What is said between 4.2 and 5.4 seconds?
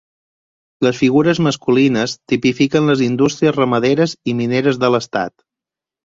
i mineres de l'estat.